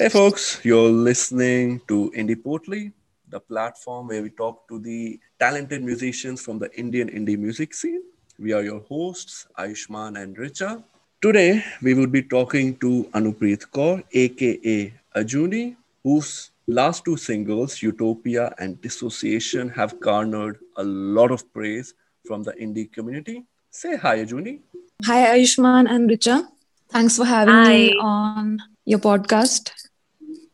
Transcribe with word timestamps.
Hey, 0.00 0.08
folks, 0.08 0.58
you're 0.62 0.88
listening 0.88 1.82
to 1.86 2.10
Indie 2.16 2.42
Portly, 2.42 2.90
the 3.28 3.38
platform 3.38 4.06
where 4.06 4.22
we 4.22 4.30
talk 4.30 4.66
to 4.68 4.78
the 4.78 5.20
talented 5.38 5.82
musicians 5.84 6.40
from 6.40 6.58
the 6.58 6.72
Indian 6.72 7.10
indie 7.10 7.36
music 7.36 7.74
scene. 7.74 8.00
We 8.38 8.54
are 8.54 8.62
your 8.62 8.80
hosts, 8.88 9.46
Aishman 9.58 10.18
and 10.18 10.38
Richa. 10.38 10.82
Today, 11.20 11.62
we 11.82 11.92
will 11.92 12.06
be 12.06 12.22
talking 12.22 12.78
to 12.78 13.10
Anupreet 13.12 13.66
Kaur, 13.74 14.02
aka 14.14 14.90
Ajuni, 15.14 15.76
whose 16.02 16.50
last 16.66 17.04
two 17.04 17.18
singles, 17.18 17.82
Utopia 17.82 18.54
and 18.58 18.80
Dissociation, 18.80 19.68
have 19.68 20.00
garnered 20.00 20.60
a 20.78 20.82
lot 20.82 21.30
of 21.30 21.44
praise 21.52 21.92
from 22.26 22.42
the 22.42 22.52
indie 22.52 22.90
community. 22.90 23.44
Say 23.70 23.98
hi, 23.98 24.24
Ajuni. 24.24 24.60
Hi, 25.04 25.38
Aishman 25.38 25.90
and 25.90 26.08
Richa. 26.08 26.48
Thanks 26.88 27.18
for 27.18 27.26
having 27.26 27.54
Hi. 27.54 27.68
me 27.68 27.96
on 28.00 28.58
your 28.86 28.98
podcast. 28.98 29.72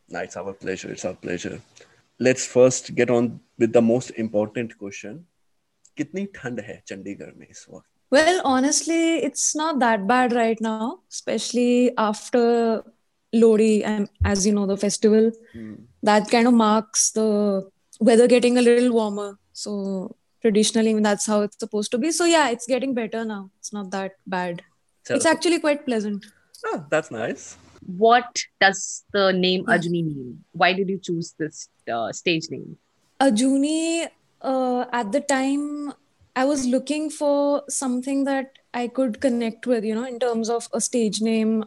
No, 0.08 0.20
it's 0.20 0.36
our 0.36 0.52
pleasure. 0.52 0.90
It's 0.90 1.04
our 1.04 1.14
pleasure. 1.14 1.60
Let's 2.18 2.46
first 2.46 2.94
get 2.94 3.10
on 3.10 3.40
with 3.58 3.72
the 3.72 3.82
most 3.82 4.10
important 4.10 4.78
question. 4.78 5.24
कितनी 5.98 6.24
ठंड 6.34 6.60
है 6.60 6.82
Chandigarh 6.88 7.36
में 7.36 7.46
इस 7.50 7.66
Well, 8.10 8.40
honestly, 8.44 9.18
it's 9.18 9.56
not 9.56 9.80
that 9.80 10.06
bad 10.06 10.32
right 10.32 10.60
now, 10.60 11.00
especially 11.10 11.96
after 11.98 12.84
Lohri 13.34 13.84
and 13.84 14.08
as 14.24 14.46
you 14.46 14.52
know 14.52 14.66
the 14.66 14.76
festival. 14.76 15.32
Hmm. 15.52 15.74
That 16.02 16.30
kind 16.30 16.46
of 16.46 16.54
marks 16.54 17.10
the 17.10 17.68
weather 18.00 18.28
getting 18.28 18.58
a 18.58 18.62
little 18.62 18.92
warmer. 18.92 19.38
So 19.52 20.16
traditionally 20.40 20.94
that's 21.00 21.26
how 21.26 21.40
it's 21.40 21.58
supposed 21.58 21.90
to 21.92 21.98
be. 21.98 22.12
So 22.12 22.24
yeah, 22.24 22.48
it's 22.50 22.66
getting 22.66 22.94
better 22.94 23.24
now. 23.24 23.50
It's 23.58 23.72
not 23.72 23.90
that 23.90 24.12
bad. 24.26 24.62
So, 25.04 25.14
it's 25.14 25.26
actually 25.26 25.60
quite 25.60 25.84
pleasant. 25.84 26.26
Oh, 26.64 26.84
that's 26.90 27.10
nice. 27.10 27.56
What 27.86 28.42
does 28.60 29.04
the 29.12 29.32
name. 29.32 29.64
Ajuni 29.66 30.04
mean? 30.04 30.44
Why 30.52 30.72
did 30.72 30.88
you 30.88 30.98
choose 30.98 31.34
this 31.38 31.68
uh, 31.92 32.12
stage 32.12 32.50
name? 32.50 32.76
Ajuni, 33.20 34.08
uh, 34.42 34.84
at 34.92 35.12
the 35.12 35.20
time, 35.20 35.92
I 36.34 36.44
was 36.44 36.66
looking 36.66 37.08
for 37.10 37.62
something 37.68 38.24
that 38.24 38.58
I 38.74 38.88
could 38.88 39.20
connect 39.20 39.66
with, 39.66 39.84
you 39.84 39.94
know, 39.94 40.04
in 40.04 40.18
terms 40.18 40.50
of 40.50 40.68
a 40.72 40.80
stage 40.80 41.20
name, 41.20 41.64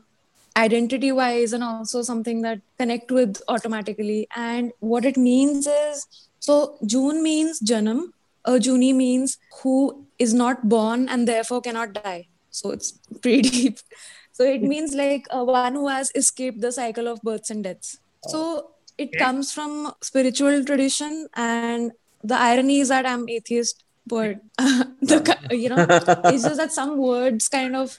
identity 0.56 1.12
wise, 1.12 1.54
and 1.54 1.64
also 1.64 2.02
something 2.02 2.42
that 2.42 2.62
connect 2.78 3.12
with 3.12 3.42
automatically. 3.48 4.28
And 4.36 4.72
what 4.80 5.06
it 5.06 5.18
means 5.18 5.66
is 5.66 6.06
so 6.40 6.78
June 6.86 7.22
means 7.22 7.60
Janam, 7.60 8.12
Ajuni 8.46 8.94
means 8.96 9.38
who 9.62 10.06
is 10.18 10.34
not 10.34 10.68
born 10.68 11.10
and 11.10 11.28
therefore 11.28 11.62
cannot 11.62 11.94
die. 11.94 12.28
So 12.52 12.72
it's 12.72 12.92
pretty 13.22 13.42
deep. 13.42 13.80
So 14.32 14.46
it 14.46 14.62
means 14.64 14.94
like 14.96 15.28
uh, 15.32 15.44
one 15.44 15.74
who 15.74 15.90
has 15.90 16.12
escaped 16.16 16.62
the 16.62 16.72
cycle 16.72 17.10
of 17.10 17.22
births 17.22 17.50
and 17.50 17.62
deaths. 17.62 18.00
So 18.26 18.70
it 18.98 19.18
comes 19.18 19.52
from 19.52 19.94
spiritual 20.02 20.64
tradition, 20.64 21.28
and 21.36 21.92
the 22.24 22.36
irony 22.40 22.80
is 22.80 22.88
that 22.88 23.06
I'm 23.06 23.28
atheist, 23.28 23.84
but 24.08 24.38
the 24.58 25.38
you 25.52 25.68
know 25.68 25.86
it's 26.24 26.44
just 26.44 26.56
that 26.58 26.72
some 26.72 26.98
words 26.98 27.50
kind 27.50 27.76
of 27.76 27.98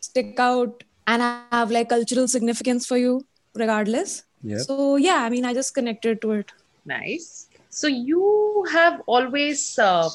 stick 0.00 0.38
out 0.38 0.84
and 1.06 1.22
have 1.22 1.70
like 1.70 1.88
cultural 1.90 2.28
significance 2.28 2.86
for 2.86 2.96
you, 2.96 3.26
regardless. 3.54 4.22
Yeah. 4.42 4.58
So 4.58 4.96
yeah, 4.96 5.22
I 5.24 5.28
mean, 5.28 5.44
I 5.44 5.52
just 5.52 5.74
connected 5.74 6.22
to 6.22 6.32
it. 6.32 6.52
Nice. 6.86 7.48
So 7.68 7.88
you 7.88 8.66
have 8.72 9.02
always 9.06 9.78
uh, 9.78 10.08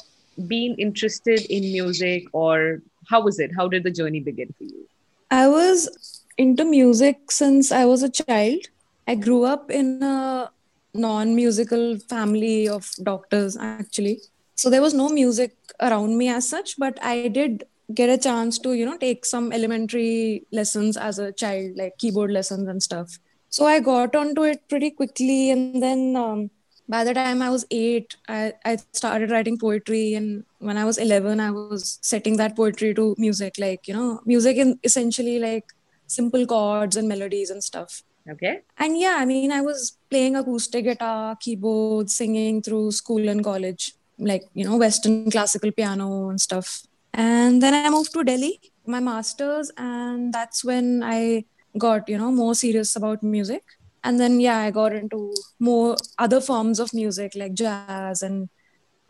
been 0.48 0.74
interested 0.78 1.40
in 1.50 1.62
music, 1.72 2.24
or 2.32 2.82
how 3.08 3.20
was 3.22 3.38
it? 3.38 3.50
How 3.56 3.68
did 3.68 3.84
the 3.84 3.90
journey 3.90 4.20
begin 4.20 4.54
for 4.56 4.64
you? 4.64 4.86
I 5.30 5.48
was 5.48 6.22
into 6.38 6.64
music 6.64 7.30
since 7.30 7.70
I 7.72 7.84
was 7.84 8.02
a 8.02 8.08
child. 8.08 8.66
I 9.06 9.14
grew 9.14 9.44
up 9.44 9.70
in 9.70 10.02
a 10.02 10.50
non 10.94 11.34
musical 11.34 11.98
family 11.98 12.68
of 12.68 12.90
doctors, 13.02 13.56
actually. 13.56 14.20
So 14.54 14.70
there 14.70 14.82
was 14.82 14.94
no 14.94 15.08
music 15.08 15.56
around 15.80 16.18
me 16.18 16.28
as 16.28 16.48
such, 16.48 16.76
but 16.78 16.98
I 17.02 17.28
did 17.28 17.64
get 17.94 18.10
a 18.10 18.18
chance 18.18 18.58
to, 18.60 18.74
you 18.74 18.84
know, 18.84 18.96
take 18.96 19.24
some 19.24 19.52
elementary 19.52 20.46
lessons 20.52 20.96
as 20.96 21.18
a 21.18 21.32
child, 21.32 21.76
like 21.76 21.98
keyboard 21.98 22.30
lessons 22.30 22.68
and 22.68 22.82
stuff. 22.82 23.18
So 23.48 23.66
I 23.66 23.80
got 23.80 24.14
onto 24.14 24.44
it 24.44 24.68
pretty 24.68 24.90
quickly. 24.90 25.50
And 25.50 25.82
then 25.82 26.14
um, 26.16 26.50
by 26.90 27.04
the 27.04 27.14
time 27.14 27.40
I 27.40 27.50
was 27.50 27.64
eight, 27.70 28.16
I, 28.28 28.52
I 28.64 28.78
started 28.92 29.30
writing 29.30 29.56
poetry. 29.56 30.14
And 30.14 30.44
when 30.58 30.76
I 30.76 30.84
was 30.84 30.98
11, 30.98 31.38
I 31.38 31.52
was 31.52 32.00
setting 32.02 32.36
that 32.38 32.56
poetry 32.56 32.92
to 32.94 33.14
music, 33.16 33.54
like, 33.58 33.86
you 33.86 33.94
know, 33.94 34.20
music 34.26 34.56
in 34.56 34.78
essentially 34.82 35.38
like 35.38 35.66
simple 36.08 36.44
chords 36.46 36.96
and 36.96 37.08
melodies 37.08 37.50
and 37.50 37.62
stuff. 37.62 38.02
Okay. 38.28 38.62
And 38.76 38.98
yeah, 38.98 39.16
I 39.18 39.24
mean, 39.24 39.52
I 39.52 39.60
was 39.60 39.96
playing 40.10 40.34
acoustic 40.34 40.84
guitar, 40.84 41.36
keyboard, 41.36 42.10
singing 42.10 42.60
through 42.60 42.90
school 42.90 43.28
and 43.28 43.42
college, 43.44 43.94
like, 44.18 44.42
you 44.54 44.64
know, 44.64 44.76
Western 44.76 45.30
classical 45.30 45.70
piano 45.70 46.28
and 46.28 46.40
stuff. 46.40 46.82
And 47.14 47.62
then 47.62 47.72
I 47.72 47.88
moved 47.88 48.12
to 48.14 48.24
Delhi, 48.24 48.60
my 48.84 49.00
master's, 49.00 49.70
and 49.76 50.34
that's 50.34 50.64
when 50.64 51.02
I 51.04 51.44
got, 51.78 52.08
you 52.08 52.18
know, 52.18 52.32
more 52.32 52.54
serious 52.54 52.96
about 52.96 53.22
music. 53.22 53.62
And 54.02 54.18
then, 54.18 54.40
yeah, 54.40 54.58
I 54.58 54.70
got 54.70 54.94
into 54.94 55.34
more 55.58 55.96
other 56.18 56.40
forms 56.40 56.80
of 56.80 56.92
music 56.94 57.32
like 57.34 57.52
jazz 57.54 58.22
and 58.22 58.48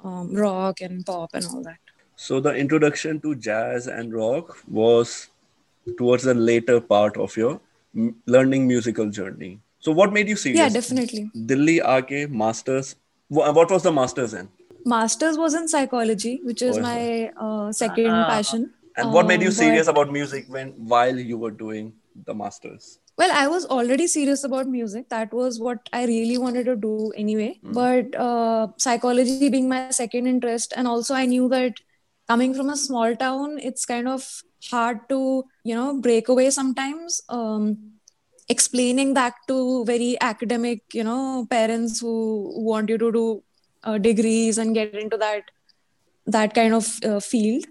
um, 0.04 0.34
rock 0.34 0.80
and 0.80 1.04
pop 1.06 1.30
and 1.34 1.46
all 1.46 1.62
that. 1.62 1.78
So 2.16 2.40
the 2.40 2.54
introduction 2.54 3.20
to 3.20 3.34
jazz 3.34 3.86
and 3.86 4.12
rock 4.12 4.58
was 4.68 5.28
towards 5.96 6.24
the 6.24 6.34
later 6.34 6.80
part 6.80 7.16
of 7.16 7.36
your 7.36 7.60
m- 7.96 8.16
learning 8.26 8.66
musical 8.66 9.08
journey. 9.08 9.60
So 9.78 9.92
what 9.92 10.12
made 10.12 10.28
you 10.28 10.36
serious? 10.36 10.58
Yeah, 10.58 10.68
definitely. 10.68 11.30
Delhi 11.46 11.78
aake 11.80 12.28
masters. 12.30 12.96
What 13.28 13.70
was 13.70 13.82
the 13.82 13.92
masters 13.92 14.34
in? 14.34 14.48
Master's 14.84 15.38
was 15.38 15.54
in 15.54 15.68
psychology, 15.68 16.40
which 16.44 16.62
is 16.62 16.76
Oh, 16.78 16.82
my 16.82 17.30
uh, 17.36 17.72
second 17.72 18.08
Ah. 18.10 18.26
passion. 18.28 18.72
And 18.96 19.12
what 19.12 19.26
made 19.26 19.40
you 19.40 19.48
Um, 19.48 19.54
serious 19.54 19.86
but- 19.86 19.92
about 19.96 20.12
music 20.12 20.46
when 20.48 20.70
while 20.94 21.16
you 21.18 21.38
were 21.38 21.50
doing 21.50 21.92
the 22.26 22.34
masters? 22.34 22.98
Well, 23.18 23.30
I 23.32 23.48
was 23.48 23.66
already 23.66 24.06
serious 24.06 24.44
about 24.44 24.66
music. 24.66 25.08
That 25.10 25.32
was 25.32 25.60
what 25.60 25.88
I 25.92 26.06
really 26.06 26.38
wanted 26.38 26.64
to 26.64 26.76
do 26.76 27.12
anyway. 27.16 27.58
But 27.62 28.14
uh, 28.16 28.68
psychology 28.78 29.50
being 29.50 29.68
my 29.68 29.90
second 29.90 30.26
interest, 30.26 30.72
and 30.74 30.88
also 30.88 31.14
I 31.14 31.26
knew 31.26 31.48
that 31.50 31.74
coming 32.28 32.54
from 32.54 32.70
a 32.70 32.76
small 32.76 33.14
town, 33.16 33.58
it's 33.58 33.84
kind 33.84 34.08
of 34.08 34.42
hard 34.70 35.08
to, 35.10 35.44
you 35.64 35.74
know, 35.74 36.00
break 36.00 36.28
away 36.28 36.50
sometimes. 36.50 37.20
Um, 37.28 37.76
explaining 38.48 39.14
that 39.14 39.34
to 39.48 39.84
very 39.84 40.16
academic, 40.20 40.82
you 40.94 41.04
know, 41.04 41.46
parents 41.50 42.00
who 42.00 42.52
want 42.56 42.88
you 42.88 42.98
to 42.98 43.12
do 43.12 43.42
uh, 43.84 43.98
degrees 43.98 44.58
and 44.58 44.74
get 44.74 44.94
into 44.94 45.16
that 45.16 45.42
that 46.26 46.54
kind 46.54 46.74
of 46.74 46.98
uh, 47.04 47.20
field 47.20 47.64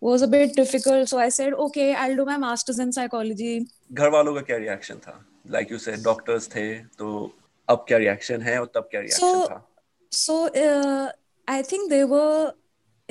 was 0.00 0.22
a 0.22 0.26
bit 0.26 0.54
difficult. 0.54 1.08
So 1.08 1.18
I 1.18 1.28
said, 1.28 1.52
okay, 1.54 1.94
I'll 1.94 2.16
do 2.16 2.24
my 2.24 2.36
master's 2.36 2.78
in 2.78 2.92
psychology. 2.92 3.66
घर 3.92 4.08
वालों 4.08 4.34
का 4.34 4.40
क्या 4.40 4.56
reaction 4.56 4.98
था 5.06 5.24
like 5.50 5.72
you 5.72 5.78
से 5.78 5.92
doctors 6.04 6.48
थे 6.54 6.66
तो 6.98 7.10
अब 7.70 7.84
क्या 7.88 7.98
रिएक्शन 7.98 8.42
है 8.42 8.58
और 8.60 8.70
तब 8.74 8.88
क्या 8.90 9.00
रिएक्शन 9.00 9.44
था 9.50 9.66
uh, 10.62 11.08
i 11.48 11.62
think 11.68 11.90
they 11.90 12.04
were 12.08 12.52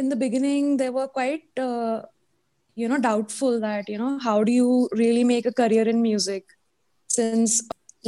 in 0.02 0.10
the 0.10 0.18
beginning 0.24 0.68
they 0.82 0.90
were 0.98 1.08
quite 1.16 1.62
uh, 1.64 2.02
you 2.82 2.90
know 2.92 3.00
doubtful 3.06 3.60
that 3.64 3.90
you 3.94 3.98
know 4.02 4.12
how 4.26 4.36
do 4.50 4.58
you 4.58 4.68
really 5.02 5.24
make 5.32 5.48
a 5.52 5.54
career 5.62 5.88
in 5.94 6.02
music 6.04 6.54
since 7.16 7.56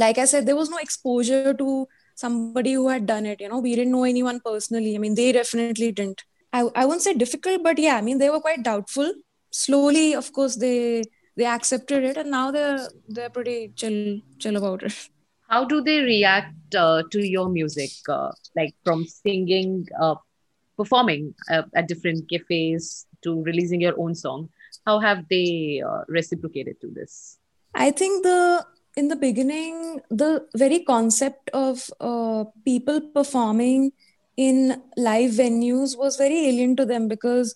like 0.02 0.20
i 0.24 0.28
said 0.32 0.46
there 0.50 0.60
was 0.60 0.70
no 0.74 0.80
exposure 0.84 1.52
to 1.62 1.74
somebody 2.22 2.76
who 2.78 2.86
had 2.88 3.10
done 3.10 3.26
it 3.32 3.44
you 3.46 3.50
know 3.54 3.60
we 3.66 3.74
didn't 3.80 3.94
know 3.96 4.06
anyone 4.12 4.40
personally 4.48 4.94
i 4.94 5.02
mean 5.06 5.18
they 5.20 5.30
definitely 5.38 5.90
didn't 6.00 6.24
i, 6.52 6.62
I 6.82 6.86
won't 6.86 7.06
say 7.08 7.14
difficult 7.24 7.66
but 7.68 7.84
yeah 7.86 7.96
i 7.96 8.06
mean 8.08 8.18
they 8.24 8.30
were 8.30 8.40
quite 8.40 8.62
doubtful 8.70 9.12
slowly 9.50 10.14
of 10.22 10.32
course 10.32 10.56
they 10.66 11.04
they 11.36 11.44
accepted 11.46 12.04
it 12.04 12.16
and 12.16 12.30
now 12.30 12.50
they're 12.50 12.88
they're 13.08 13.30
pretty 13.30 13.72
chill 13.76 14.20
chill 14.38 14.56
about 14.62 14.82
it 14.90 14.96
How 15.54 15.64
do 15.70 15.76
they 15.86 16.00
react 16.00 16.74
uh, 16.74 17.02
to 17.14 17.20
your 17.22 17.48
music, 17.54 17.90
uh, 18.08 18.30
like 18.58 18.70
from 18.86 19.00
singing, 19.06 19.86
uh, 20.04 20.14
performing 20.76 21.34
uh, 21.50 21.62
at 21.80 21.86
different 21.90 22.28
cafes 22.30 23.06
to 23.22 23.42
releasing 23.48 23.80
your 23.84 23.92
own 24.04 24.14
song? 24.14 24.48
How 24.86 24.94
have 25.00 25.20
they 25.28 25.82
uh, 25.90 26.00
reciprocated 26.08 26.80
to 26.80 26.88
this? 26.98 27.38
I 27.74 27.90
think 27.90 28.24
the 28.24 28.66
in 28.96 29.08
the 29.08 29.16
beginning, 29.16 30.00
the 30.10 30.46
very 30.56 30.80
concept 30.80 31.50
of 31.52 31.90
uh, 32.00 32.44
people 32.64 33.00
performing 33.14 33.92
in 34.36 34.82
live 34.96 35.32
venues 35.32 35.96
was 35.96 36.16
very 36.16 36.46
alien 36.48 36.76
to 36.76 36.84
them 36.84 37.08
because 37.08 37.54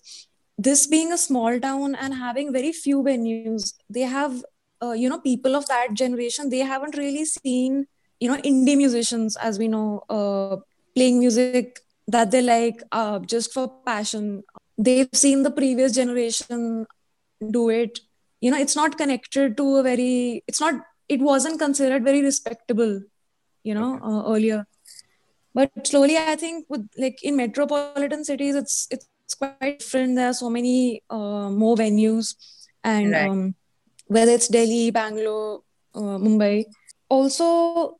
this 0.59 0.87
being 0.87 1.13
a 1.13 1.17
small 1.17 1.59
town 1.59 1.95
and 1.95 2.15
having 2.15 2.53
very 2.53 2.71
few 2.73 3.03
venues, 3.03 3.73
they 3.89 4.01
have 4.01 4.43
uh, 4.83 4.91
you 4.91 5.09
know 5.09 5.19
people 5.19 5.55
of 5.55 5.67
that 5.67 5.93
generation. 5.93 6.49
They 6.49 6.59
haven't 6.59 6.97
really 6.97 7.25
seen 7.25 7.87
you 8.19 8.29
know 8.31 8.37
indie 8.41 8.77
musicians 8.77 9.37
as 9.37 9.59
we 9.59 9.67
know 9.67 10.03
uh, 10.09 10.57
playing 10.95 11.19
music 11.19 11.79
that 12.07 12.31
they 12.31 12.41
like 12.41 12.83
uh, 12.91 13.19
just 13.19 13.53
for 13.53 13.67
passion. 13.85 14.43
They've 14.77 15.09
seen 15.13 15.43
the 15.43 15.51
previous 15.51 15.93
generation 15.93 16.87
do 17.51 17.69
it 17.69 17.99
you 18.41 18.51
know 18.51 18.57
it's 18.57 18.75
not 18.75 18.97
connected 18.97 19.55
to 19.57 19.77
a 19.77 19.83
very 19.83 20.43
it's 20.47 20.59
not 20.61 20.75
it 21.09 21.21
wasn't 21.21 21.59
considered 21.59 22.03
very 22.03 22.21
respectable, 22.21 23.01
you 23.63 23.73
know, 23.73 23.95
Okay. 23.95 24.05
uh, 24.05 24.33
earlier. 24.33 24.67
But 25.55 25.87
slowly, 25.87 26.17
I 26.17 26.35
think 26.35 26.65
with 26.69 26.87
like 26.97 27.23
in 27.23 27.35
metropolitan 27.35 28.23
cities, 28.23 28.55
it's 28.55 28.87
it's 28.91 29.07
quite 29.35 29.79
different. 29.79 30.15
There 30.15 30.29
are 30.29 30.33
so 30.33 30.49
many 30.49 31.01
uh, 31.09 31.49
more 31.49 31.75
venues, 31.75 32.35
and 32.83 33.11
Right. 33.13 33.29
um, 33.29 33.55
whether 34.07 34.31
it's 34.31 34.47
Delhi, 34.47 34.91
Bangalore, 34.91 35.61
uh, 35.95 36.17
Mumbai. 36.17 36.65
Also, 37.09 37.97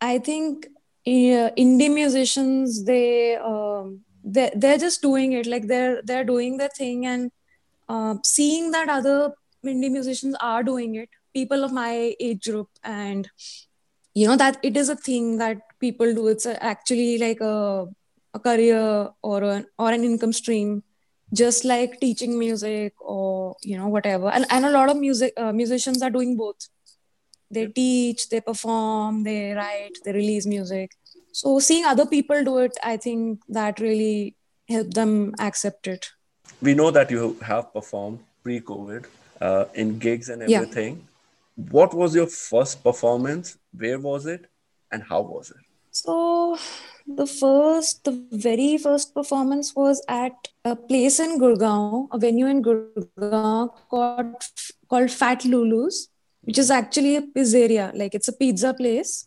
I 0.00 0.18
think 0.18 0.66
uh, 1.06 1.50
indie 1.56 1.92
musicians 1.92 2.84
they 2.84 3.36
um, 3.36 4.00
they 4.24 4.50
they're 4.54 4.78
just 4.78 5.02
doing 5.02 5.32
it 5.32 5.46
like 5.46 5.66
they're 5.66 6.02
they're 6.04 6.24
doing 6.24 6.56
their 6.58 6.68
thing 6.76 7.06
and 7.06 7.30
uh, 7.88 8.14
seeing 8.24 8.70
that 8.72 8.88
other 8.88 9.32
indie 9.64 9.90
musicians 9.90 10.36
are 10.40 10.62
doing 10.62 10.94
it, 10.94 11.08
people 11.34 11.64
of 11.64 11.72
my 11.72 12.14
age 12.20 12.44
group, 12.44 12.68
and 12.84 13.28
you 14.14 14.26
know 14.26 14.36
that 14.36 14.58
it 14.62 14.76
is 14.76 14.88
a 14.88 14.96
thing 14.96 15.38
that 15.38 15.58
people 15.80 16.14
do. 16.14 16.28
It's 16.28 16.46
a, 16.46 16.62
actually 16.62 17.18
like 17.18 17.40
a 17.40 17.86
a 18.34 18.38
career 18.38 19.08
or 19.22 19.42
an 19.44 19.66
or 19.78 19.90
an 19.92 20.04
income 20.04 20.32
stream, 20.32 20.82
just 21.32 21.64
like 21.64 22.00
teaching 22.00 22.38
music 22.38 22.94
or 23.00 23.56
you 23.62 23.76
know 23.78 23.88
whatever. 23.88 24.28
And 24.30 24.46
and 24.50 24.64
a 24.66 24.70
lot 24.70 24.90
of 24.90 24.96
music 24.96 25.32
uh, 25.36 25.52
musicians 25.52 26.02
are 26.02 26.10
doing 26.10 26.36
both. 26.36 26.68
They 27.50 27.66
teach, 27.66 28.28
they 28.28 28.40
perform, 28.40 29.24
they 29.24 29.52
write, 29.52 29.98
they 30.04 30.12
release 30.12 30.46
music. 30.46 30.92
So 31.32 31.58
seeing 31.58 31.84
other 31.84 32.06
people 32.06 32.44
do 32.44 32.58
it, 32.58 32.72
I 32.82 32.96
think 32.96 33.40
that 33.48 33.80
really 33.80 34.36
helped 34.68 34.94
them 34.94 35.34
accept 35.38 35.88
it. 35.88 36.06
We 36.62 36.74
know 36.74 36.90
that 36.92 37.10
you 37.10 37.36
have 37.42 37.72
performed 37.72 38.20
pre-COVID 38.44 39.06
uh, 39.40 39.64
in 39.74 39.98
gigs 39.98 40.28
and 40.28 40.42
everything 40.42 40.52
Yeah. 40.52 40.60
everything. 40.60 41.08
What 41.70 41.92
was 41.94 42.14
your 42.14 42.26
first 42.26 42.82
performance? 42.84 43.56
Where 43.76 43.98
was 43.98 44.26
it, 44.26 44.46
and 44.92 45.02
how 45.02 45.20
was 45.22 45.50
it? 45.50 45.64
So 45.90 46.58
the 47.16 47.26
first, 47.26 48.04
the 48.04 48.12
very 48.12 48.76
first 48.78 49.14
performance 49.14 49.74
was 49.74 50.02
at 50.08 50.32
a 50.64 50.76
place 50.76 51.18
in 51.20 51.38
Gurgaon, 51.38 52.08
a 52.12 52.18
venue 52.18 52.46
in 52.46 52.62
Gurgaon 52.62 53.70
called 53.90 54.36
called 54.88 55.10
Fat 55.10 55.44
Lulu's, 55.44 56.08
which 56.42 56.58
is 56.58 56.70
actually 56.70 57.16
a 57.16 57.22
pizzeria, 57.22 57.90
like 57.94 58.14
it's 58.14 58.28
a 58.28 58.32
pizza 58.32 58.72
place. 58.74 59.26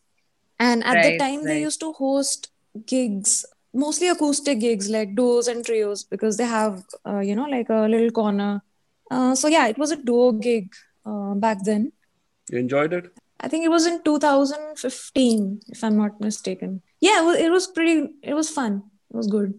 And 0.60 0.84
at 0.84 1.02
the 1.02 1.12
Right, 1.12 1.14
time, 1.14 1.46
they 1.48 1.60
used 1.62 1.80
to 1.82 1.94
host 1.94 2.50
gigs, 2.86 3.46
mostly 3.74 4.08
acoustic 4.08 4.60
gigs, 4.60 4.90
like 4.90 5.16
duos 5.16 5.48
and 5.48 5.66
trios, 5.66 6.04
because 6.04 6.38
they 6.38 6.46
have, 6.46 6.84
uh, 7.08 7.20
you 7.20 7.36
know, 7.36 7.46
like 7.46 7.70
a 7.70 7.88
little 7.88 8.12
corner. 8.12 8.62
Uh, 9.12 9.36
so 9.36 9.48
yeah, 9.48 9.68
it 9.68 9.78
was 9.78 9.92
a 9.92 9.98
duo 9.98 10.32
gig 10.34 10.74
uh, 11.06 11.34
back 11.36 11.60
then. 11.64 11.92
You 12.50 12.60
enjoyed 12.60 12.94
it? 12.94 13.12
I 13.40 13.48
think 13.48 13.66
it 13.66 13.70
was 13.70 13.86
in 13.86 14.02
2015, 14.04 15.62
if 15.68 15.84
I'm 15.84 15.98
not 15.98 16.20
mistaken. 16.22 16.82
Yeah, 17.04 17.22
it 17.22 17.26
was, 17.26 17.38
it 17.46 17.52
was 17.52 17.68
pretty, 17.68 17.96
it 18.32 18.34
was 18.34 18.50
fun. 18.50 18.82
It 19.12 19.16
was 19.18 19.28
good. 19.28 19.54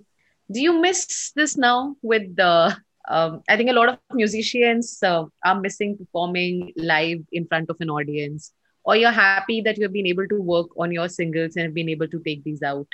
Do 0.51 0.61
you 0.67 0.81
miss 0.81 1.33
this 1.37 1.57
now 1.59 1.97
with 2.01 2.35
the? 2.37 2.75
Um, 3.07 3.43
I 3.51 3.57
think 3.59 3.69
a 3.69 3.75
lot 3.75 3.91
of 3.91 3.99
musicians 4.15 4.99
uh, 5.03 5.25
are 5.45 5.61
missing 5.61 5.99
performing 5.99 6.73
live 6.77 7.21
in 7.33 7.47
front 7.47 7.69
of 7.69 7.77
an 7.81 7.91
audience. 7.91 8.53
Or 8.83 8.97
you're 8.97 9.11
happy 9.11 9.61
that 9.61 9.77
you 9.77 9.85
have 9.85 9.93
been 9.93 10.07
able 10.07 10.27
to 10.29 10.41
work 10.41 10.69
on 10.79 10.91
your 10.91 11.09
singles 11.11 11.57
and 11.57 11.67
have 11.67 11.75
been 11.75 11.91
able 11.91 12.09
to 12.09 12.23
take 12.25 12.43
these 12.45 12.63
out. 12.63 12.87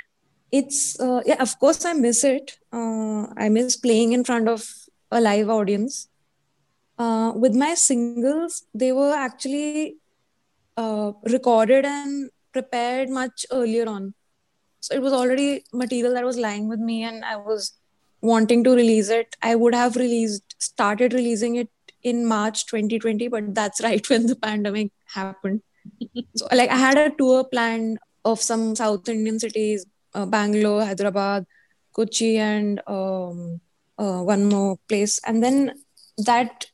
It's, 0.51 0.99
uh, 0.99 1.21
yeah, 1.25 1.41
of 1.41 1.57
course, 1.59 1.85
I 1.85 1.93
miss 1.93 2.25
it. 2.25 2.57
Uh, 2.73 3.27
I 3.37 3.47
miss 3.47 3.77
playing 3.77 4.11
in 4.11 4.25
front 4.25 4.49
of 4.49 4.67
a 5.11 5.21
live 5.21 5.49
audience. 5.49 6.09
Uh, 6.99 7.31
with 7.33 7.55
my 7.55 7.73
singles, 7.75 8.63
they 8.73 8.91
were 8.91 9.13
actually 9.13 9.95
uh, 10.75 11.13
recorded 11.23 11.85
and 11.85 12.31
prepared 12.51 13.09
much 13.09 13.45
earlier 13.49 13.87
on. 13.87 14.13
So 14.81 14.95
it 14.95 15.01
was 15.01 15.13
already 15.13 15.63
material 15.71 16.13
that 16.15 16.25
was 16.25 16.37
lying 16.37 16.67
with 16.67 16.79
me, 16.79 17.03
and 17.03 17.23
I 17.23 17.37
was 17.37 17.73
wanting 18.21 18.63
to 18.65 18.71
release 18.71 19.09
it. 19.09 19.35
I 19.41 19.55
would 19.55 19.73
have 19.75 19.95
released, 19.95 20.55
started 20.59 21.13
releasing 21.13 21.55
it 21.55 21.69
in 22.03 22.25
March 22.25 22.65
2020, 22.65 23.27
but 23.27 23.55
that's 23.55 23.81
right 23.89 24.07
when 24.09 24.25
the 24.25 24.35
pandemic 24.35 24.91
happened. 25.05 25.61
so, 26.35 26.47
like, 26.51 26.69
I 26.69 26.77
had 26.77 26.97
a 26.97 27.09
tour 27.11 27.43
planned 27.43 27.99
of 28.25 28.39
some 28.39 28.75
South 28.75 29.07
Indian 29.07 29.39
cities, 29.39 29.85
uh, 30.13 30.25
Bangalore, 30.25 30.85
Hyderabad, 30.85 31.45
Kochi, 31.93 32.37
and 32.37 32.81
um, 32.87 33.61
uh, 33.97 34.21
one 34.21 34.49
more 34.49 34.77
place, 34.87 35.19
and 35.25 35.43
then 35.43 35.73
that 36.17 36.65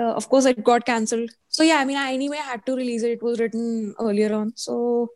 uh, 0.00 0.14
of 0.14 0.28
course 0.28 0.46
it 0.46 0.64
got 0.64 0.86
cancelled 0.86 1.30
so 1.48 1.62
yeah 1.62 1.78
i 1.78 1.84
mean 1.84 1.96
i 1.96 2.12
anyway 2.12 2.36
had 2.36 2.64
to 2.66 2.74
release 2.74 3.02
it 3.02 3.12
it 3.18 3.22
was 3.22 3.38
written 3.38 3.94
earlier 4.00 4.32
on 4.34 4.52
so 4.56 5.08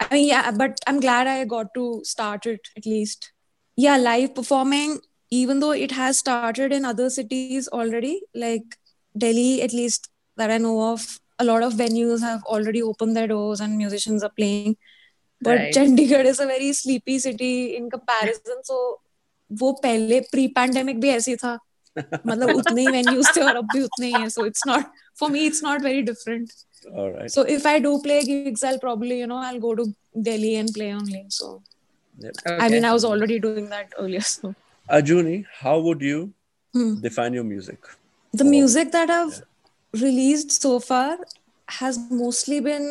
i 0.00 0.06
mean 0.14 0.26
yeah 0.28 0.50
but 0.50 0.78
i'm 0.86 1.00
glad 1.00 1.26
i 1.26 1.44
got 1.44 1.72
to 1.74 1.84
start 2.04 2.46
it 2.46 2.68
at 2.76 2.86
least 2.86 3.32
yeah 3.76 3.96
live 3.96 4.34
performing 4.34 4.98
even 5.30 5.60
though 5.60 5.72
it 5.72 5.92
has 5.92 6.18
started 6.18 6.72
in 6.72 6.84
other 6.84 7.08
cities 7.10 7.68
already 7.68 8.12
like 8.34 8.76
delhi 9.16 9.62
at 9.62 9.72
least 9.72 10.08
that 10.36 10.50
i 10.50 10.58
know 10.58 10.76
of 10.92 11.06
a 11.38 11.44
lot 11.44 11.62
of 11.62 11.72
venues 11.74 12.20
have 12.20 12.42
already 12.44 12.82
opened 12.82 13.16
their 13.16 13.26
doors 13.26 13.60
and 13.60 13.76
musicians 13.76 14.22
are 14.22 14.32
playing 14.40 14.76
but 15.40 15.58
Right. 15.58 15.74
chandigarh 15.76 16.24
is 16.24 16.40
a 16.40 16.46
very 16.46 16.72
sleepy 16.72 17.18
city 17.18 17.76
in 17.76 17.90
comparison 17.90 18.62
so 18.70 18.78
वो 19.50 19.72
पहले 19.82 20.20
pre 20.32 20.46
pandemic 20.58 21.00
भी 21.00 21.08
ऐसी 21.10 21.34
था 21.36 21.58
मतलब 22.26 22.50
उतने 22.60 22.82
ही 22.82 22.92
venues 22.92 23.34
थे 23.36 23.40
और 23.40 23.56
अब 23.56 23.70
भी 23.72 23.80
उतने 23.82 24.06
ही 24.14 24.18
है 24.20 24.28
so 24.36 24.44
it's 24.50 24.64
not 24.70 24.86
for 25.22 25.28
me 25.34 25.46
it's 25.50 25.62
not 25.66 25.82
very 25.86 26.02
different 26.10 26.52
All 26.92 27.10
right. 27.12 27.30
so 27.36 27.42
if 27.56 27.66
I 27.66 27.78
do 27.86 27.92
play 28.06 28.18
gigs 28.30 28.64
I'll 28.70 28.78
probably 28.86 29.18
you 29.20 29.26
know 29.32 29.40
I'll 29.48 29.60
go 29.66 29.74
to 29.80 29.86
Delhi 30.28 30.54
and 30.62 30.74
play 30.78 30.92
only 30.92 31.24
so 31.38 31.52
Yep. 32.24 32.34
I 32.46 32.68
mean 32.68 32.84
I 32.84 32.92
was 32.92 33.04
already 33.04 33.38
doing 33.46 33.68
that 33.70 33.92
earlier 33.98 34.20
so 34.20 34.54
Ajuni, 34.98 35.44
how 35.60 35.78
would 35.80 36.02
you 36.02 36.32
Hmm. 36.74 36.94
define 37.08 37.34
your 37.34 37.44
music? 37.44 37.78
the 38.32 38.44
Oh, 38.44 38.48
music 38.50 38.92
that 38.92 39.10
I've 39.10 39.42
released 40.02 40.60
so 40.62 40.78
far 40.80 41.18
has 41.80 41.98
mostly 42.10 42.60
been 42.60 42.86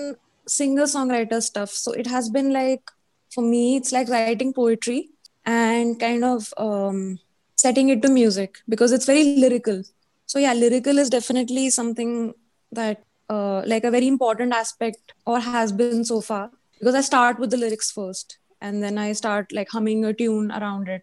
singer 0.47 0.83
songwriter 0.93 1.41
stuff 1.47 1.69
so 1.69 1.91
it 2.03 2.07
has 2.07 2.29
been 2.29 2.51
like 2.53 2.93
for 3.35 3.41
me 3.49 3.75
it's 3.77 3.91
like 3.91 4.09
writing 4.13 4.53
poetry 4.53 5.09
and 5.45 5.99
kind 5.99 6.23
of 6.23 6.53
um, 6.57 7.19
setting 7.58 7.90
it 7.90 8.02
to 8.02 8.08
music 8.10 8.58
because 8.68 8.92
it's 8.92 9.06
very 9.06 9.24
lyrical. 9.36 9.82
So 10.26 10.38
yeah 10.38 10.54
lyrical 10.54 10.98
is 10.98 11.10
definitely 11.10 11.70
something 11.70 12.34
that 12.72 13.04
uh, 13.30 13.62
like 13.66 13.84
a 13.84 13.90
very 13.90 14.08
important 14.08 14.52
aspect 14.54 15.12
or 15.26 15.40
has 15.40 15.72
been 15.72 16.04
so 16.04 16.20
far 16.20 16.50
because 16.78 16.94
i 16.94 17.00
start 17.02 17.38
with 17.38 17.50
the 17.50 17.56
lyrics 17.58 17.90
first 17.90 18.38
and 18.60 18.82
then 18.82 18.98
i 18.98 19.12
start 19.12 19.52
like 19.52 19.68
humming 19.70 20.04
a 20.04 20.12
tune 20.14 20.50
around 20.52 20.88
it. 20.88 21.02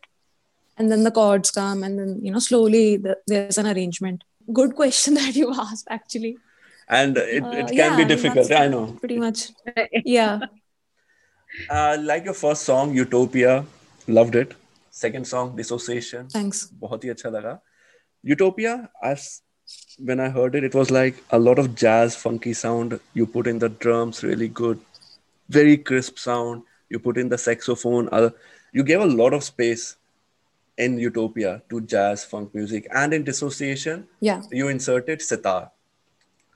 And 0.78 0.92
then 0.92 1.04
the 1.04 1.12
chords 1.12 1.52
come 1.52 1.84
and 1.84 2.00
then 2.00 2.20
you 2.24 2.32
know 2.32 2.40
slowly 2.40 2.98
the, 2.98 3.18
there's 3.28 3.58
an 3.58 3.68
arrangement. 3.68 4.24
Good 4.54 4.76
question 4.76 5.14
that 5.20 5.36
you 5.36 5.54
asked 5.54 5.88
actually. 5.90 6.38
And 6.90 7.18
it, 7.18 7.44
Uh, 7.44 7.52
it 7.62 7.68
can 7.68 7.78
yeah, 7.78 7.98
be 7.98 8.06
difficult, 8.06 8.52
I 8.52 8.68
know. 8.68 8.86
pretty 9.00 9.18
much 9.18 9.52
yeah. 10.06 10.40
Uh, 11.70 11.98
like 12.02 12.26
your 12.26 12.34
first 12.34 12.64
song, 12.64 12.94
Utopia, 12.94 13.66
loved 14.08 14.36
it 14.36 14.54
second 15.04 15.28
song 15.32 15.56
dissociation. 15.56 16.28
Thanks. 16.36 16.68
बहुत 16.84 17.04
ही 17.06 17.10
अच्छा 17.10 17.30
लगा. 17.38 17.60
utopia 18.34 18.72
as 19.08 19.26
when 20.10 20.22
i 20.24 20.28
heard 20.36 20.56
it 20.60 20.64
it 20.68 20.76
was 20.78 20.92
like 20.96 21.18
a 21.38 21.40
lot 21.48 21.60
of 21.64 21.68
jazz 21.82 22.16
funky 22.22 22.54
sound. 22.62 23.00
You 23.14 23.28
put 23.36 23.52
in 23.52 23.60
the 23.66 23.70
drums 23.86 24.24
really 24.24 24.48
good. 24.62 24.80
Very 25.58 25.78
crisp 25.90 26.18
sound. 26.18 26.64
You 26.90 27.00
put 27.00 27.18
in 27.24 27.30
the 27.30 27.38
saxophone. 27.38 28.10
Uh, 28.12 28.30
you 28.80 28.84
gave 28.84 29.02
a 29.02 29.12
lot 29.22 29.38
of 29.40 29.44
space 29.44 29.86
in 30.78 30.98
utopia 31.00 31.62
to 31.70 31.82
jazz 31.82 32.26
funk 32.32 32.54
music 32.54 32.88
and 33.02 33.14
in 33.14 33.24
dissociation 33.24 34.08
yeah. 34.20 34.42
you 34.52 34.68
inserted 34.68 35.22
sitar 35.22 35.72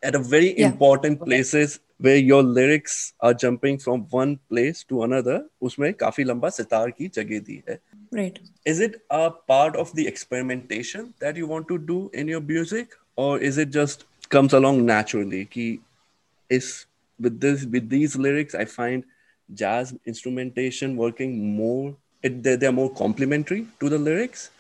at 0.03 0.15
a 0.15 0.19
very 0.19 0.53
Yeah. 0.59 0.69
important 0.71 1.25
places 1.25 1.81
where 2.07 2.17
your 2.17 2.43
lyrics 2.43 2.97
are 3.21 3.33
jumping 3.43 3.79
from 3.79 4.07
one 4.11 4.39
place 4.53 4.83
to 4.93 5.03
another 5.07 5.37
उसमें 5.69 5.93
काफी 6.03 6.25
लंबा 6.25 6.49
सितार 6.59 6.91
की 6.99 7.09
जगह 7.19 7.41
दी 7.49 7.63
है 7.69 7.79
right 8.19 8.39
is 8.73 8.81
it 8.87 8.97
a 9.19 9.31
part 9.53 9.77
of 9.83 9.93
the 10.01 10.07
experimentation 10.11 11.07
that 11.25 11.41
you 11.43 11.47
want 11.53 11.69
to 11.71 11.79
do 11.93 11.97
in 12.23 12.29
your 12.35 12.41
music 12.51 12.93
or 13.25 13.31
is 13.49 13.59
it 13.65 13.73
just 13.79 14.05
comes 14.37 14.57
along 14.61 14.85
naturally 14.91 15.45
कि 15.57 15.67
is 16.59 16.71
with 17.27 17.41
this 17.41 17.65
with 17.77 17.89
these 17.97 18.17
lyrics 18.27 18.55
I 18.55 18.65
find 18.77 19.05
jazz 19.63 19.95
instrumentation 20.13 20.97
working 20.97 21.57
more 21.57 21.95
it, 22.23 22.43
they, 22.43 22.57
they're 22.57 22.73
more 22.73 22.91
complementary 23.03 23.67
to 23.81 23.89
the 23.89 23.99
lyrics 23.99 24.51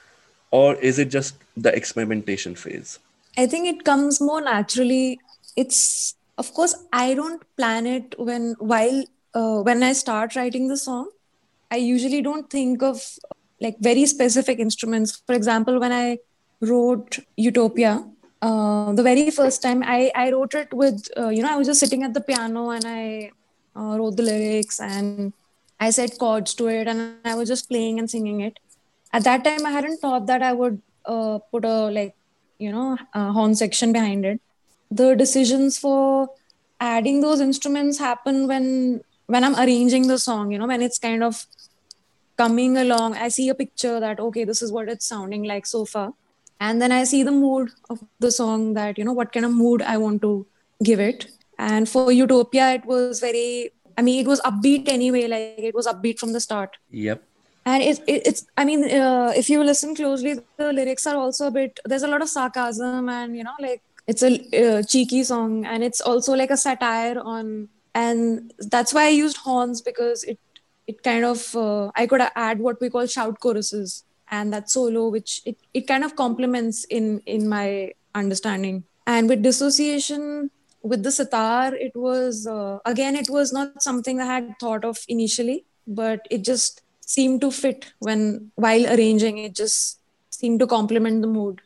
or 0.51 0.75
is 0.77 0.99
it 0.99 1.11
just 1.19 1.35
the 1.57 1.75
experimentation 1.83 2.55
phase 2.55 2.99
I 3.37 3.47
think 3.47 3.67
it 3.67 3.85
comes 3.85 4.21
more 4.21 4.41
naturally. 4.41 5.19
it's 5.56 6.16
of 6.38 6.54
course 6.54 6.76
I 6.94 7.14
don't 7.14 7.44
plan 7.58 7.86
it 7.86 8.16
when 8.18 8.56
while 8.60 9.04
uh, 9.34 9.62
when 9.62 9.84
I 9.84 9.94
start 9.94 10.36
writing 10.36 10.68
the 10.68 10.78
song. 10.78 11.10
I 11.72 11.78
usually 11.78 12.22
don't 12.22 12.50
think 12.50 12.82
of 12.82 13.02
like 13.62 13.78
very 13.80 14.06
specific 14.06 14.60
instruments. 14.60 15.22
For 15.28 15.36
example, 15.36 15.80
when 15.80 15.92
I 15.92 16.18
wrote 16.62 17.20
Utopia, 17.38 18.04
uh, 18.42 18.94
the 18.94 19.04
very 19.04 19.30
first 19.32 19.62
time 19.62 19.84
I, 19.84 20.12
I 20.16 20.32
wrote 20.32 20.56
it 20.56 20.74
with, 20.74 21.08
uh, 21.18 21.30
you 21.30 21.44
know, 21.44 21.52
I 21.52 21.58
was 21.58 21.68
just 21.68 21.80
sitting 21.80 22.04
at 22.04 22.14
the 22.14 22.22
piano 22.22 22.70
and 22.72 22.86
I 22.86 23.32
uh, 23.76 23.98
wrote 23.98 24.18
the 24.18 24.24
lyrics 24.24 24.80
and 24.80 25.34
I 25.80 25.90
set 25.92 26.18
chords 26.18 26.54
to 26.56 26.68
it 26.68 26.88
and 26.88 27.20
I 27.26 27.36
was 27.36 27.50
just 27.50 27.70
playing 27.70 28.00
and 28.00 28.10
singing 28.10 28.42
it. 28.42 28.58
At 29.14 29.24
that 29.26 29.44
time, 29.44 29.66
I 29.66 29.72
hadn't 29.72 29.98
thought 30.00 30.28
that 30.28 30.42
I 30.42 30.54
would 30.54 30.82
uh, 31.06 31.40
put 31.52 31.66
a 31.66 31.90
like, 31.92 32.16
you 32.58 32.72
know, 32.72 32.98
a 33.14 33.32
horn 33.32 33.56
section 33.56 33.92
behind 33.94 34.26
it. 34.26 34.42
The 34.92 35.16
decisions 35.16 35.78
for 35.78 36.30
adding 36.80 37.22
those 37.22 37.40
instruments 37.40 38.00
happen 38.00 38.48
when 38.48 39.02
when 39.28 39.44
I'm 39.44 39.56
arranging 39.56 40.08
the 40.08 40.18
song. 40.18 40.52
You 40.52 40.60
know, 40.60 40.68
when 40.68 40.82
it's 40.82 41.00
kind 41.00 41.24
of 41.24 41.46
coming 42.38 42.78
along. 42.78 43.16
I 43.16 43.28
see 43.30 43.50
a 43.50 43.56
picture 43.56 44.00
that 44.00 44.20
okay, 44.20 44.44
this 44.44 44.62
is 44.62 44.72
what 44.72 44.90
it's 44.90 45.06
sounding 45.06 45.44
like 45.44 45.66
so 45.66 45.86
far, 45.86 46.14
and 46.60 46.82
then 46.82 46.92
I 46.92 47.04
see 47.04 47.24
the 47.24 47.32
mood 47.32 47.72
of 47.90 48.04
the 48.20 48.32
song 48.32 48.74
that 48.76 48.98
you 48.98 49.04
know 49.04 49.14
what 49.14 49.32
kind 49.32 49.46
of 49.46 49.52
mood 49.52 49.82
I 49.82 49.98
want 49.98 50.22
to 50.24 50.46
give 50.84 51.00
it. 51.00 51.28
And 51.58 51.90
for 51.90 52.12
Utopia, 52.12 52.74
it 52.76 52.86
was 52.86 53.20
very 53.20 53.72
I 54.00 54.02
mean, 54.02 54.22
it 54.22 54.28
was 54.28 54.40
upbeat 54.42 54.88
anyway. 54.88 55.28
Like 55.28 55.66
it 55.72 55.76
was 55.76 55.88
upbeat 55.88 56.20
from 56.20 56.32
the 56.32 56.40
start. 56.40 56.78
Yep. 56.90 57.22
And 57.66 57.84
it, 57.84 58.00
it 58.08 58.28
it's. 58.30 58.46
I 58.58 58.64
mean, 58.64 58.86
uh, 59.00 59.34
if 59.36 59.50
you 59.50 59.64
listen 59.64 59.94
closely, 59.94 60.36
the 60.58 60.72
lyrics 60.74 61.06
are 61.06 61.18
also 61.18 61.48
a 61.48 61.52
bit. 61.52 61.80
There's 61.84 62.04
a 62.04 62.08
lot 62.08 62.22
of 62.22 62.30
sarcasm, 62.30 63.10
and 63.10 63.36
you 63.36 63.44
know, 63.44 63.58
like 63.60 63.82
it's 64.10 64.24
a 64.24 64.32
uh, 64.60 64.84
cheeky 64.84 65.24
song, 65.24 65.66
and 65.66 65.84
it's 65.84 66.02
also 66.02 66.36
like 66.36 66.50
a 66.50 66.58
satire 66.58 67.20
on. 67.20 67.70
And 67.94 68.54
that's 68.76 68.94
why 68.94 69.06
I 69.06 69.10
used 69.10 69.38
horns 69.38 69.82
because 69.82 70.24
it 70.24 70.40
it 70.88 71.04
kind 71.04 71.26
of 71.26 71.56
uh, 71.56 71.92
I 71.96 72.08
could 72.08 72.22
add 72.36 72.60
what 72.60 72.82
we 72.82 72.90
call 72.90 73.06
shout 73.06 73.40
choruses 73.40 74.04
and 74.32 74.52
that 74.54 74.70
solo, 74.70 75.10
which 75.10 75.42
it, 75.46 75.58
it 75.74 75.88
kind 75.88 76.04
of 76.04 76.16
complements 76.16 76.86
in 76.86 77.22
in 77.26 77.48
my 77.48 77.94
understanding. 78.16 78.84
And 79.06 79.30
with 79.30 79.44
dissociation, 79.44 80.50
with 80.82 81.04
the 81.04 81.12
sitar 81.12 81.76
it 81.76 81.96
was 81.96 82.48
uh, 82.48 82.80
again 82.86 83.16
it 83.16 83.30
was 83.30 83.52
not 83.52 83.84
something 83.84 84.22
i 84.22 84.26
had 84.26 84.54
thought 84.60 84.86
of 84.86 85.00
initially 85.10 85.66
but 85.86 86.28
it 86.32 86.44
just 86.44 86.82
seemed 87.02 87.42
to 87.42 87.52
fit 87.52 87.92
when 88.00 88.52
while 88.56 88.86
arranging 88.94 89.38
it 89.40 89.56
just 89.56 90.00
seemed 90.30 90.60
to 90.60 90.68
complement 90.68 91.22
the 91.22 91.28
mood 91.28 91.62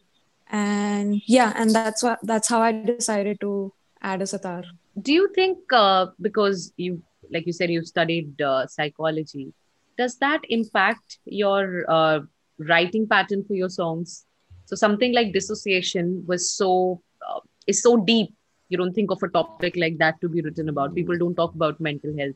and 0.53 1.21
yeah 1.25 1.51
and 1.55 1.71
that's 1.71 2.03
what 2.03 2.19
that's 2.23 2.47
how 2.47 2.61
i 2.61 2.71
decided 2.71 3.39
to 3.41 3.73
add 4.01 4.21
a 4.21 4.27
sitar. 4.27 4.63
Do 5.01 5.13
you 5.13 5.29
think 5.33 5.57
uh, 5.71 6.07
because 6.21 6.73
you 6.77 7.01
like 7.31 7.47
you 7.47 7.53
said 7.53 7.71
you 7.71 7.83
studied 7.83 8.41
uh, 8.41 8.67
psychology 8.67 9.53
does 9.97 10.17
that 10.17 10.41
impact 10.49 11.19
your 11.25 11.85
uh, 11.87 12.19
writing 12.57 13.07
pattern 13.07 13.43
for 13.43 13.53
your 13.53 13.69
songs? 13.69 14.25
So 14.65 14.75
something 14.75 15.13
like 15.13 15.33
dissociation 15.33 16.23
was 16.27 16.51
so 16.51 17.01
uh, 17.27 17.39
is 17.67 17.81
so 17.81 17.97
deep 17.97 18.33
you 18.69 18.77
don't 18.77 18.93
think 18.93 19.11
of 19.11 19.21
a 19.21 19.27
topic 19.27 19.75
like 19.77 19.97
that 19.99 20.19
to 20.21 20.29
be 20.29 20.41
written 20.41 20.69
about. 20.69 20.95
People 20.95 21.17
don't 21.17 21.35
talk 21.35 21.53
about 21.53 21.79
mental 21.79 22.15
health 22.17 22.35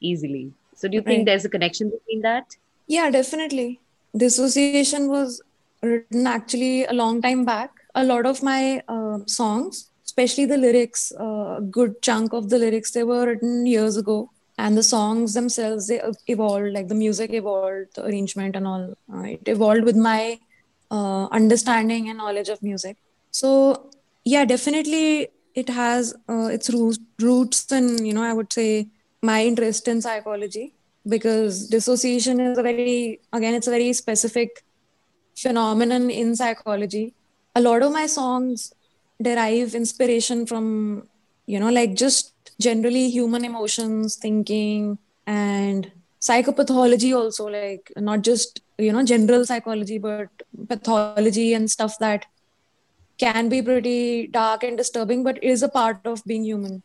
easily. 0.00 0.52
So 0.74 0.86
do 0.86 0.96
you 0.96 1.02
think 1.02 1.18
right. 1.18 1.26
there's 1.26 1.44
a 1.44 1.48
connection 1.48 1.90
between 1.90 2.22
that? 2.22 2.56
Yeah 2.86 3.10
definitely. 3.10 3.80
Dissociation 4.16 5.08
was 5.08 5.42
written 5.82 6.26
actually 6.26 6.84
a 6.84 6.92
long 6.92 7.22
time 7.22 7.44
back. 7.44 7.70
A 7.94 8.04
lot 8.04 8.26
of 8.26 8.42
my 8.42 8.82
uh, 8.88 9.18
songs 9.26 9.90
especially 10.04 10.46
the 10.46 10.56
lyrics 10.56 11.12
uh, 11.20 11.56
a 11.58 11.60
good 11.70 12.00
chunk 12.02 12.32
of 12.32 12.48
the 12.48 12.58
lyrics 12.58 12.92
they 12.92 13.04
were 13.04 13.26
written 13.26 13.66
years 13.66 13.96
ago. 13.96 14.30
And 14.56 14.76
the 14.76 14.82
songs 14.82 15.34
themselves 15.34 15.86
they 15.86 16.00
evolved 16.26 16.72
like 16.72 16.88
the 16.88 16.94
music 16.94 17.32
evolved 17.32 17.94
the 17.94 18.04
arrangement 18.06 18.56
and 18.56 18.66
all 18.66 18.94
uh, 19.14 19.22
it 19.22 19.46
evolved 19.46 19.84
with 19.84 19.96
my 19.96 20.38
uh, 20.90 21.26
understanding 21.26 22.08
and 22.08 22.18
knowledge 22.18 22.48
of 22.48 22.62
music. 22.62 22.96
So 23.30 23.90
yeah 24.24 24.44
definitely 24.44 25.28
it 25.54 25.68
has 25.68 26.14
uh, 26.28 26.48
its 26.56 26.70
roots 27.20 27.70
and, 27.72 28.06
you 28.06 28.12
know 28.12 28.22
i 28.22 28.32
would 28.32 28.52
say 28.52 28.88
my 29.22 29.44
interest 29.44 29.88
in 29.88 30.00
psychology 30.00 30.74
because 31.08 31.68
dissociation 31.68 32.40
is 32.40 32.58
a 32.58 32.62
very 32.62 33.20
again 33.32 33.54
it's 33.54 33.66
a 33.66 33.70
very 33.70 33.92
specific 33.92 34.62
phenomenon 35.42 36.10
in 36.10 36.34
psychology 36.36 37.14
a 37.54 37.60
lot 37.60 37.82
of 37.82 37.92
my 37.92 38.06
songs 38.06 38.72
derive 39.28 39.74
inspiration 39.74 40.46
from 40.46 40.66
you 41.46 41.58
know 41.60 41.70
like 41.70 41.94
just 41.94 42.32
generally 42.60 43.08
human 43.10 43.44
emotions 43.44 44.16
thinking 44.16 44.98
and 45.26 45.90
psychopathology 46.20 47.14
also 47.16 47.46
like 47.48 47.92
not 47.96 48.22
just 48.22 48.60
you 48.78 48.92
know 48.92 49.04
general 49.04 49.44
psychology 49.44 49.98
but 49.98 50.28
pathology 50.68 51.52
and 51.54 51.70
stuff 51.70 51.98
that 51.98 52.26
can 53.18 53.48
be 53.48 53.60
pretty 53.60 54.28
dark 54.28 54.62
and 54.62 54.78
disturbing, 54.78 55.24
but 55.24 55.42
is 55.42 55.62
a 55.62 55.68
part 55.68 55.98
of 56.04 56.24
being 56.24 56.44
human. 56.44 56.82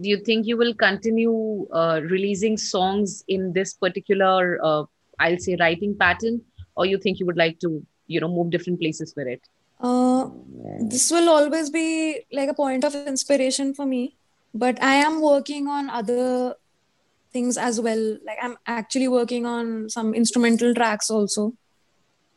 Do 0.00 0.08
you 0.08 0.18
think 0.18 0.46
you 0.46 0.56
will 0.56 0.74
continue 0.74 1.66
uh, 1.72 2.00
releasing 2.04 2.56
songs 2.56 3.24
in 3.28 3.52
this 3.52 3.74
particular, 3.74 4.58
uh, 4.62 4.84
I'll 5.18 5.38
say, 5.38 5.56
writing 5.58 5.96
pattern, 5.96 6.42
or 6.78 6.86
you 6.86 6.98
think 6.98 7.18
you 7.18 7.26
would 7.26 7.36
like 7.36 7.58
to, 7.60 7.84
you 8.06 8.20
know, 8.20 8.28
move 8.28 8.50
different 8.50 8.80
places 8.80 9.14
with 9.16 9.26
it? 9.26 9.42
Uh, 9.80 10.28
this 10.80 11.10
will 11.10 11.28
always 11.28 11.70
be 11.70 12.22
like 12.32 12.48
a 12.48 12.54
point 12.54 12.84
of 12.84 12.94
inspiration 12.94 13.74
for 13.74 13.86
me, 13.86 14.16
but 14.54 14.82
I 14.82 14.94
am 14.94 15.20
working 15.20 15.68
on 15.68 15.90
other 15.90 16.54
things 17.32 17.58
as 17.58 17.80
well. 17.80 18.18
Like 18.24 18.38
I'm 18.42 18.56
actually 18.66 19.08
working 19.08 19.46
on 19.46 19.88
some 19.88 20.14
instrumental 20.14 20.74
tracks 20.74 21.10
also, 21.10 21.52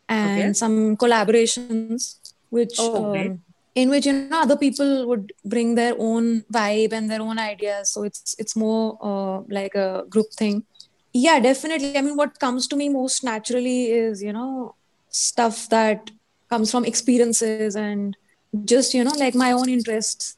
and 0.09 0.41
okay. 0.41 0.53
some 0.53 0.97
collaborations 0.97 2.17
which 2.49 2.75
oh, 2.79 3.15
um, 3.15 3.41
in 3.75 3.89
which 3.89 4.05
you 4.05 4.13
know 4.13 4.41
other 4.41 4.57
people 4.57 5.07
would 5.07 5.31
bring 5.45 5.75
their 5.75 5.95
own 5.97 6.41
vibe 6.53 6.91
and 6.91 7.09
their 7.09 7.21
own 7.21 7.39
ideas 7.39 7.91
so 7.93 8.03
it's 8.03 8.35
it's 8.37 8.55
more 8.55 8.97
uh, 9.01 9.41
like 9.49 9.73
a 9.75 10.03
group 10.09 10.29
thing 10.33 10.63
yeah 11.12 11.40
definitely 11.40 11.96
i 11.96 12.00
mean 12.00 12.16
what 12.16 12.38
comes 12.38 12.66
to 12.66 12.76
me 12.76 12.88
most 12.88 13.24
naturally 13.24 13.90
is 13.90 14.22
you 14.22 14.32
know 14.32 14.74
stuff 15.08 15.68
that 15.68 16.10
comes 16.50 16.70
from 16.70 16.84
experiences 16.84 17.76
and 17.76 18.16
just 18.64 18.94
you 18.94 19.02
know 19.04 19.16
like 19.18 19.34
my 19.34 19.52
own 19.52 19.68
interests 19.68 20.36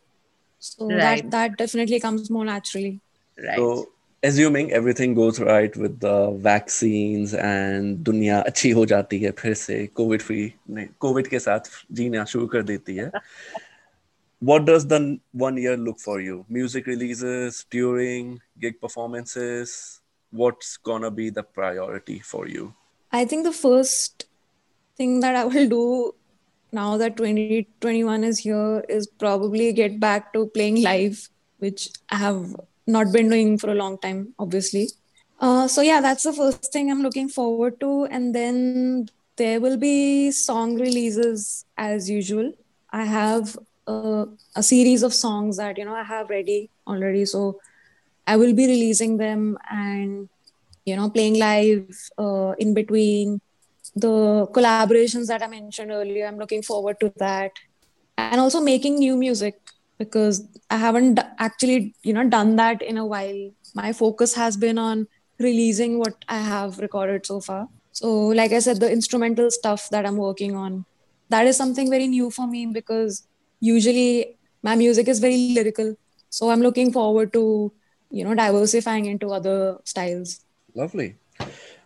so 0.59 0.89
right. 0.89 0.99
that 0.99 1.31
that 1.31 1.57
definitely 1.59 2.01
comes 2.01 2.31
more 2.31 2.45
naturally 2.45 3.01
right 3.37 3.57
so 3.57 3.89
assuming 4.23 4.73
everything 4.73 5.15
goes 5.15 5.39
right 5.41 5.77
with 5.77 6.01
the 6.01 6.31
vaccines 6.47 7.35
and 7.35 8.05
दुनिया 8.05 8.41
अच्छी 8.47 8.71
हो 8.79 8.85
जाती 8.93 9.19
है 9.19 9.31
फिर 9.39 9.55
से 9.55 9.87
covid 9.95 10.23
free 10.23 10.53
नहीं 10.71 10.87
Covid 11.01 11.27
के 11.29 11.39
साथ 11.39 11.71
जीना 11.93 12.25
शुरू 12.33 12.47
कर 12.55 12.63
देती 12.63 12.97
है 12.97 13.11
what 14.41 14.65
does 14.65 14.87
the 14.87 14.99
one 15.33 15.57
year 15.57 15.77
look 15.77 16.01
for 16.01 16.21
you 16.21 16.45
music 16.49 16.87
releases 16.87 17.65
touring 17.71 18.41
gig 18.65 18.81
performances 18.81 20.01
what's 20.42 20.76
gonna 20.90 21.12
be 21.22 21.30
the 21.30 21.44
priority 21.60 22.20
for 22.32 22.48
you 22.48 22.74
i 23.12 23.24
think 23.24 23.44
the 23.50 23.58
first 23.62 24.26
thing 24.98 25.20
that 25.20 25.36
i 25.36 25.46
will 25.46 25.70
do 25.70 25.86
now 26.72 26.98
that 26.98 27.18
2021 27.18 28.24
is 28.24 28.40
here 28.40 28.84
is 28.90 29.08
probably 29.26 29.72
get 29.72 30.00
back 30.00 30.32
to 30.34 30.46
playing 30.58 30.82
live 30.82 31.28
which 31.60 31.90
i 32.10 32.22
have 32.28 32.56
not 32.86 33.12
been 33.12 33.30
doing 33.30 33.58
for 33.58 33.70
a 33.70 33.76
long 33.76 33.98
time, 33.98 34.34
obviously. 34.40 34.90
Uh, 35.40 35.68
so 35.68 35.82
yeah, 35.82 36.02
that's 36.02 36.24
the 36.24 36.34
first 36.34 36.72
thing 36.72 36.90
I'm 36.90 37.02
looking 37.02 37.30
forward 37.30 37.80
to, 37.80 38.06
and 38.06 38.34
then 38.34 39.10
there 39.36 39.60
will 39.60 39.78
be 39.78 40.32
song 40.32 40.76
releases 40.76 41.66
as 41.78 42.10
usual. 42.10 42.54
I 42.92 43.06
have 43.06 43.58
a, 43.88 44.26
a 44.56 44.64
series 44.64 45.04
of 45.04 45.14
songs 45.14 45.58
that 45.58 45.78
you 45.78 45.86
know 45.86 45.96
I 45.96 46.04
have 46.04 46.30
ready 46.30 46.70
already, 46.88 47.26
so 47.26 47.60
I 48.28 48.38
will 48.38 48.54
be 48.54 48.68
releasing 48.68 49.18
them 49.18 49.58
and 49.70 50.30
you 50.86 50.96
know 50.96 51.10
playing 51.10 51.40
live 51.40 51.90
uh, 52.18 52.54
in 52.60 52.74
between 52.74 53.42
the 53.96 54.48
collaborations 54.54 55.28
that 55.28 55.44
I 55.44 55.48
mentioned 55.48 55.92
earlier. 55.92 56.28
I'm 56.28 56.38
looking 56.38 56.62
forward 56.64 57.00
to 57.02 57.12
that, 57.18 57.52
and 58.18 58.40
also 58.40 58.60
making 58.62 58.96
new 58.96 59.16
music 59.18 59.56
because 59.98 60.48
I 60.70 60.78
haven't 60.78 61.20
actually, 61.40 61.94
you 62.04 62.14
know, 62.14 62.28
done 62.28 62.56
that 62.58 62.82
in 62.82 62.98
a 62.98 63.06
while. 63.06 63.52
My 63.76 63.94
focus 63.94 64.34
has 64.36 64.58
been 64.58 64.78
on 64.78 65.08
releasing 65.40 66.00
what 66.00 66.26
I 66.28 66.40
have 66.40 66.80
recorded 66.80 67.26
so 67.26 67.40
far. 67.42 67.68
So, 67.92 68.28
like 68.28 68.52
I 68.52 68.60
said, 68.60 68.80
the 68.80 68.92
instrumental 68.92 69.52
stuff 69.52 69.90
that 69.90 70.06
I'm 70.06 70.18
working 70.18 70.56
on, 70.56 70.86
that 71.30 71.46
is 71.46 71.58
something 71.58 71.90
very 71.90 72.08
new 72.08 72.32
for 72.32 72.48
me 72.48 72.66
because 72.66 73.28
usually 73.60 74.38
my 74.64 74.76
music 74.76 75.08
is 75.08 75.20
very 75.20 75.38
lyrical. 75.38 75.96
So 76.30 76.50
I'm 76.50 76.62
looking 76.62 76.92
forward 76.92 77.32
to, 77.34 77.72
you 78.14 78.24
know, 78.24 78.36
diversifying 78.36 79.06
into 79.06 79.32
other 79.32 79.78
styles. 79.84 80.42
Lovely. 80.76 81.16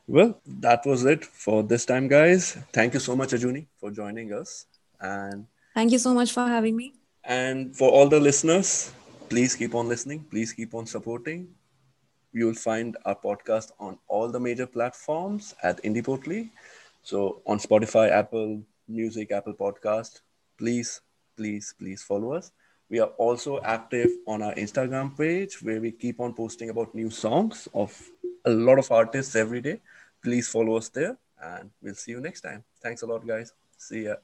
Well, 0.07 0.39
that 0.45 0.85
was 0.85 1.05
it 1.05 1.23
for 1.25 1.63
this 1.63 1.85
time, 1.85 2.07
guys. 2.07 2.57
Thank 2.73 2.93
you 2.93 2.99
so 2.99 3.15
much, 3.15 3.29
Ajuni, 3.29 3.67
for 3.79 3.91
joining 3.91 4.33
us. 4.33 4.65
And 4.99 5.47
thank 5.73 5.91
you 5.91 5.99
so 5.99 6.13
much 6.13 6.31
for 6.31 6.45
having 6.47 6.75
me. 6.75 6.93
And 7.23 7.75
for 7.75 7.89
all 7.89 8.07
the 8.07 8.19
listeners, 8.19 8.91
please 9.29 9.55
keep 9.55 9.73
on 9.73 9.87
listening. 9.87 10.25
Please 10.29 10.53
keep 10.53 10.73
on 10.73 10.85
supporting. 10.85 11.47
You 12.33 12.45
will 12.47 12.61
find 12.69 12.97
our 13.05 13.15
podcast 13.15 13.71
on 13.79 13.97
all 14.07 14.29
the 14.29 14.39
major 14.39 14.67
platforms 14.67 15.55
at 15.63 15.81
Indie 15.83 16.49
So 17.03 17.41
on 17.45 17.59
Spotify, 17.59 18.11
Apple 18.11 18.61
Music, 18.87 19.31
Apple 19.31 19.53
Podcast, 19.53 20.21
please 20.57 21.01
please, 21.37 21.73
please 21.79 22.03
follow 22.03 22.33
us. 22.33 22.51
We 22.89 22.99
are 22.99 23.11
also 23.17 23.59
active 23.61 24.11
on 24.27 24.41
our 24.41 24.53
Instagram 24.55 25.17
page 25.17 25.61
where 25.61 25.81
we 25.81 25.91
keep 25.91 26.19
on 26.19 26.33
posting 26.33 26.69
about 26.69 26.95
new 26.95 27.09
songs 27.09 27.67
of 27.73 27.91
a 28.45 28.51
lot 28.51 28.79
of 28.79 28.91
artists 28.91 29.35
every 29.35 29.61
day. 29.61 29.81
Please 30.23 30.47
follow 30.47 30.77
us 30.77 30.89
there 30.89 31.17
and 31.41 31.69
we'll 31.81 31.95
see 31.95 32.11
you 32.11 32.21
next 32.21 32.41
time. 32.41 32.63
Thanks 32.81 33.01
a 33.01 33.05
lot, 33.05 33.25
guys. 33.27 33.53
See 33.77 34.05
ya. 34.05 34.17